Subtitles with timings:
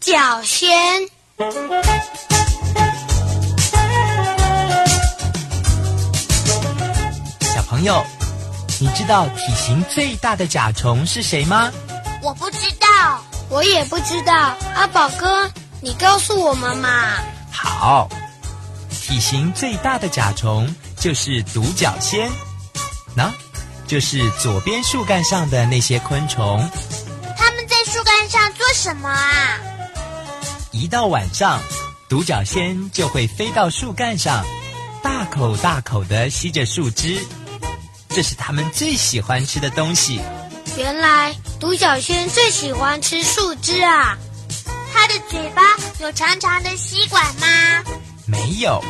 [0.00, 0.66] 角仙。
[7.42, 8.02] 小朋友，
[8.80, 11.70] 你知道体型最大的甲虫是谁吗？
[12.22, 14.56] 我不知道，我也不知道。
[14.74, 15.50] 阿宝哥，
[15.82, 16.88] 你告诉我们嘛。
[17.52, 18.08] 好，
[18.90, 22.30] 体型最大的甲虫就是独角仙。
[23.14, 23.30] 那。
[23.86, 26.60] 就是左边树干上的那些昆虫，
[27.36, 29.58] 它们在树干上做什么啊？
[30.72, 31.60] 一到晚上，
[32.08, 34.44] 独角仙就会飞到树干上，
[35.02, 37.18] 大口大口的吸着树枝，
[38.08, 40.20] 这是它们最喜欢吃的东西。
[40.76, 44.16] 原来独角仙最喜欢吃树枝啊！
[44.92, 45.62] 它的嘴巴
[46.00, 47.46] 有长长的吸管吗？
[48.26, 48.80] 没有，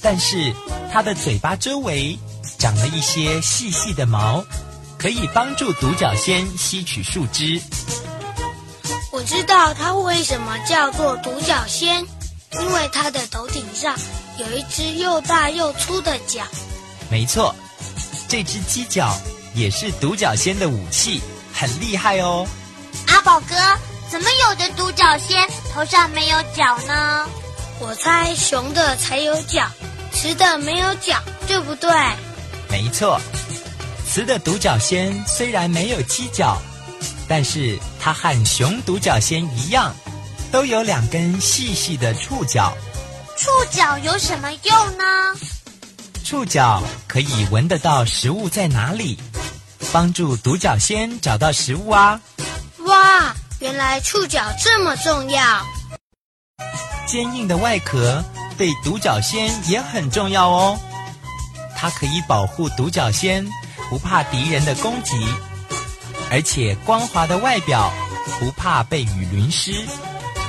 [0.00, 0.54] 但是
[0.92, 2.18] 它的嘴巴周围。
[2.58, 4.42] 长了一些细细的毛，
[4.98, 7.60] 可以帮助独角仙吸取树枝。
[9.12, 12.04] 我知道它为什么叫做独角仙，
[12.52, 13.96] 因为它的头顶上
[14.38, 16.42] 有一只又大又粗的角。
[17.10, 17.54] 没错，
[18.28, 19.16] 这只犄角
[19.54, 21.22] 也是独角仙的武器，
[21.54, 22.46] 很厉害哦。
[23.06, 23.54] 阿宝哥，
[24.10, 27.26] 怎么有的独角仙头上没有角呢？
[27.78, 29.66] 我猜雄的才有角，
[30.12, 31.90] 雌的没有角，对不对？
[32.68, 33.20] 没错，
[34.08, 36.60] 雌的独角仙虽然没有犄角，
[37.28, 39.94] 但是它和雄独角仙一样，
[40.50, 42.76] 都有两根细细的触角。
[43.36, 45.04] 触角有什么用呢？
[46.24, 49.18] 触角可以闻得到食物在哪里，
[49.92, 52.20] 帮助独角仙找到食物啊！
[52.80, 55.64] 哇，原来触角这么重要！
[57.06, 58.24] 坚硬的外壳
[58.58, 60.78] 对独角仙也很重要哦。
[61.76, 63.46] 它可以保护独角仙
[63.90, 65.14] 不怕敌人的攻击，
[66.30, 67.92] 而且光滑的外表
[68.38, 69.72] 不怕被雨淋湿，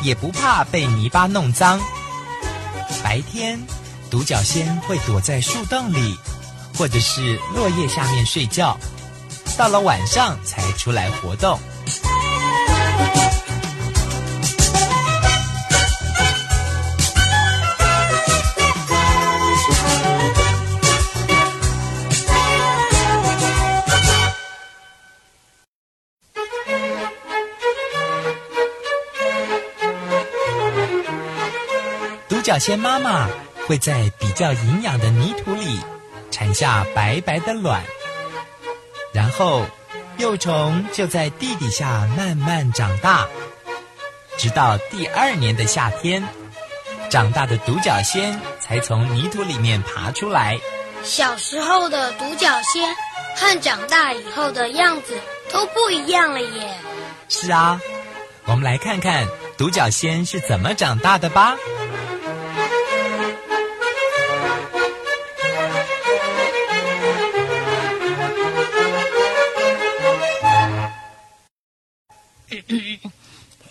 [0.01, 1.79] 也不怕被泥巴弄脏。
[3.03, 3.59] 白天，
[4.09, 6.17] 独角仙会躲在树洞里，
[6.77, 8.77] 或者是落叶下面睡觉，
[9.57, 11.59] 到了晚上才出来活动。
[32.47, 33.27] 角仙妈妈
[33.67, 35.81] 会在比较营养的泥土里
[36.31, 37.83] 产下白白的卵，
[39.11, 39.65] 然后
[40.17, 43.27] 幼虫就在地底下慢慢长大，
[44.37, 46.25] 直到第二年的夏天，
[47.09, 50.57] 长大的独角仙才从泥土里面爬出来。
[51.03, 52.95] 小时候的独角仙
[53.35, 55.19] 和长大以后的样子
[55.51, 56.77] 都不一样了耶。
[57.27, 57.77] 是啊，
[58.45, 59.27] 我们来看看
[59.57, 61.53] 独角仙是怎么长大的吧。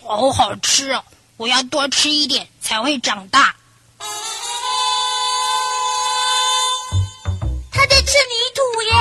[0.07, 1.03] 好好吃哦！
[1.35, 3.53] 我要多吃一点才会长大。
[7.69, 8.93] 它在吃泥土耶！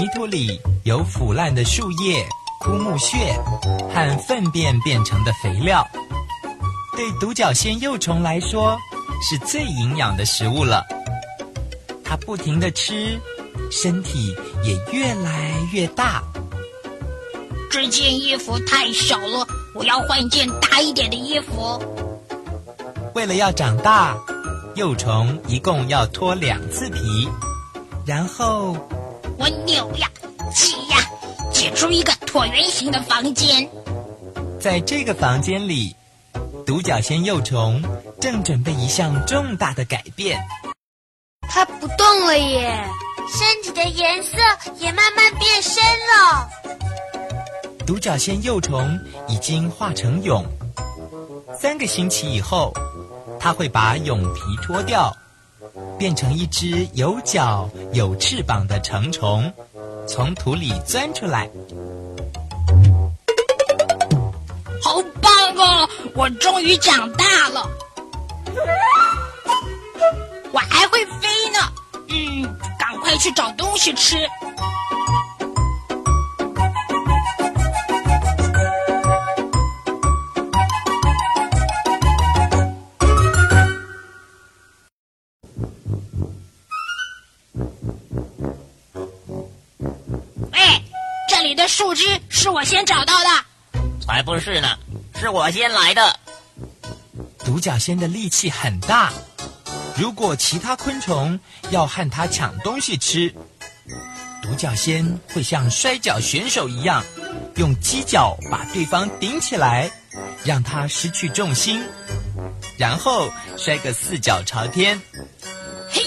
[0.00, 2.26] 泥土里有腐烂的树叶、
[2.60, 3.38] 枯木屑
[3.92, 5.86] 和粪便变成的肥料，
[6.96, 8.78] 对独角仙幼虫来说
[9.28, 10.82] 是最营养的食物了。
[12.02, 13.20] 它不停的吃，
[13.70, 14.34] 身体
[14.64, 16.22] 也越来越大。
[17.70, 21.82] 这件衣服太小了，我要换一件大一点的衣服。
[23.14, 24.16] 为了要长大，
[24.76, 27.28] 幼虫一共要脱两次皮，
[28.06, 28.76] 然后
[29.36, 30.08] 我扭呀，
[30.54, 30.98] 挤呀，
[31.52, 33.68] 挤出一个椭圆形的房间。
[34.60, 35.94] 在这个房间里，
[36.64, 37.82] 独角仙幼虫
[38.20, 40.40] 正准备一项重大的改变。
[41.48, 42.84] 它不动了耶，
[43.28, 44.38] 身体的颜色
[44.78, 46.48] 也慢慢变深了。
[47.86, 48.98] 独角仙幼虫
[49.28, 50.42] 已经化成蛹，
[51.58, 52.72] 三个星期以后，
[53.38, 55.14] 它会把蛹皮脱掉，
[55.98, 59.52] 变成一只有脚有翅膀的成虫。
[60.06, 61.48] 从土里钻出来。
[64.82, 65.88] 好棒哦！
[66.14, 67.68] 我终于长大了，
[70.52, 71.58] 我还会飞呢。
[72.08, 72.42] 嗯，
[72.78, 74.16] 赶快去找东西吃。
[91.74, 93.28] 树枝是我先找到的。
[94.00, 94.78] 才不是呢，
[95.18, 96.20] 是我先来的。
[97.40, 99.12] 独角仙的力气很大，
[99.96, 101.36] 如果其他昆虫
[101.70, 103.34] 要和它抢东西吃，
[104.40, 107.02] 独角仙会像摔跤选手一样，
[107.56, 109.90] 用犄角把对方顶起来，
[110.44, 111.82] 让他失去重心，
[112.78, 113.28] 然后
[113.58, 115.02] 摔个四脚朝天。
[115.90, 116.04] 嘿，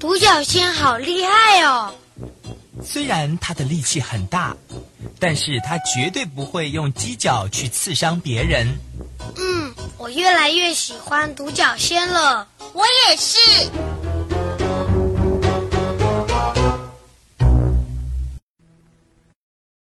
[0.01, 1.93] 独角仙好厉害哦！
[2.85, 4.57] 虽然它的力气很大，
[5.19, 8.79] 但是它绝对不会用犄角去刺伤别人。
[9.37, 12.47] 嗯，我越来越喜欢独角仙了。
[12.73, 13.39] 我也是。